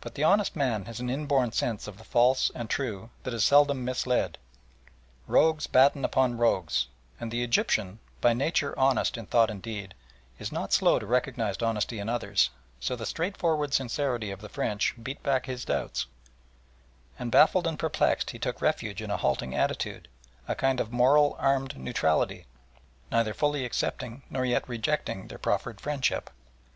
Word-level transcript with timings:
But 0.00 0.16
the 0.16 0.24
honest 0.24 0.56
man 0.56 0.86
has 0.86 0.98
an 0.98 1.08
inborn 1.08 1.52
sense 1.52 1.86
of 1.86 1.96
the 1.96 2.02
false 2.02 2.50
and 2.56 2.68
true 2.68 3.10
that 3.22 3.32
is 3.32 3.44
seldom 3.44 3.84
misled. 3.84 4.36
Rogues 5.28 5.68
batten 5.68 6.04
upon 6.04 6.38
rogues. 6.38 6.88
And 7.20 7.30
the 7.30 7.44
Egyptian, 7.44 8.00
by 8.20 8.34
nature 8.34 8.76
honest 8.76 9.16
in 9.16 9.26
thought 9.26 9.48
and 9.48 9.62
deed, 9.62 9.94
is 10.40 10.50
not 10.50 10.72
slow 10.72 10.98
to 10.98 11.06
recognise 11.06 11.56
honesty 11.58 12.00
in 12.00 12.08
others, 12.08 12.50
so 12.80 12.96
the 12.96 13.06
straightforward 13.06 13.72
sincerity 13.72 14.32
of 14.32 14.40
the 14.40 14.48
French 14.48 14.96
beat 15.00 15.22
back 15.22 15.46
his 15.46 15.64
doubts; 15.64 16.06
and 17.16 17.30
baffled 17.30 17.68
and 17.68 17.78
perplexed 17.78 18.30
he 18.32 18.40
took 18.40 18.60
refuge 18.60 19.00
in 19.00 19.12
a 19.12 19.18
halting 19.18 19.54
attitude, 19.54 20.08
a 20.48 20.56
kind 20.56 20.80
of 20.80 20.90
moral 20.90 21.36
armed 21.38 21.76
neutrality, 21.78 22.46
neither 23.12 23.32
fully 23.34 23.64
accepting 23.64 24.24
nor 24.30 24.44
yet 24.44 24.68
rejecting 24.68 25.28
their 25.28 25.38
proffered 25.38 25.80
friendship. 25.80 26.28